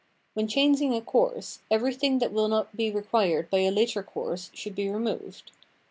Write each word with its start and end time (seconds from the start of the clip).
When 0.33 0.47
changing 0.47 0.95
a 0.95 1.01
course, 1.01 1.59
everything 1.69 2.17
that 2.17 2.33
will 2.33 2.47
not 2.47 2.75
be 2.75 2.89
required 2.89 3.51
by 3.51 3.59
a 3.59 3.69
later 3.69 4.01
course 4.01 4.49
should 4.51 4.73
be 4.73 4.89
removed. 4.89 5.51